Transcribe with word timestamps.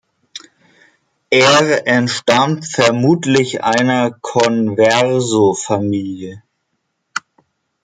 Er 1.29 1.85
entstammt 1.85 2.65
vermutlich 2.65 3.63
einer 3.63 4.09
Converso-Familie. 4.09 6.41